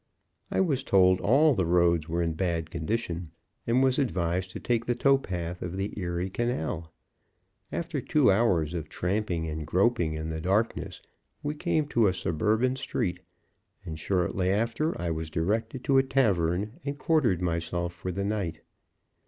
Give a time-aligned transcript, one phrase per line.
[0.49, 3.29] I was told all the roads were in bad condition,
[3.67, 6.91] and was advised to take the tow path of the Erie Canal.
[7.71, 11.03] After two hours of tramping and groping in the darkness,
[11.43, 13.19] we came to a suburban street;
[13.85, 18.61] soon after I was directed to a tavern, and quartered myself for the night.